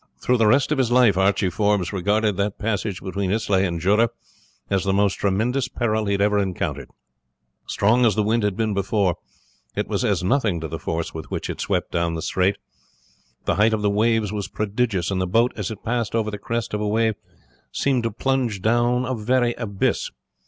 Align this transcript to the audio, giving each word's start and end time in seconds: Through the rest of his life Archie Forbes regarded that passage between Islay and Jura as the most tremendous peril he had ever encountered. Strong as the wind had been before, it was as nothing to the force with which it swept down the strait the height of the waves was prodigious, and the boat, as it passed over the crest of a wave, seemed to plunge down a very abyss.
Through 0.19 0.37
the 0.37 0.47
rest 0.47 0.71
of 0.71 0.79
his 0.79 0.91
life 0.91 1.15
Archie 1.15 1.51
Forbes 1.51 1.93
regarded 1.93 2.35
that 2.37 2.57
passage 2.57 3.03
between 3.03 3.29
Islay 3.31 3.65
and 3.67 3.79
Jura 3.79 4.09
as 4.67 4.83
the 4.83 4.91
most 4.93 5.13
tremendous 5.19 5.67
peril 5.67 6.05
he 6.05 6.13
had 6.13 6.21
ever 6.21 6.39
encountered. 6.39 6.89
Strong 7.67 8.07
as 8.07 8.15
the 8.15 8.23
wind 8.23 8.41
had 8.41 8.57
been 8.57 8.73
before, 8.73 9.17
it 9.75 9.87
was 9.87 10.03
as 10.03 10.23
nothing 10.23 10.59
to 10.59 10.67
the 10.67 10.79
force 10.79 11.13
with 11.13 11.29
which 11.29 11.51
it 11.51 11.61
swept 11.61 11.91
down 11.91 12.15
the 12.15 12.23
strait 12.23 12.55
the 13.45 13.57
height 13.57 13.73
of 13.73 13.83
the 13.83 13.91
waves 13.91 14.31
was 14.33 14.47
prodigious, 14.47 15.11
and 15.11 15.21
the 15.21 15.27
boat, 15.27 15.53
as 15.55 15.69
it 15.69 15.83
passed 15.83 16.15
over 16.15 16.31
the 16.31 16.39
crest 16.39 16.73
of 16.73 16.81
a 16.81 16.87
wave, 16.87 17.13
seemed 17.71 18.01
to 18.01 18.09
plunge 18.09 18.59
down 18.59 19.05
a 19.05 19.13
very 19.13 19.53
abyss. 19.53 20.09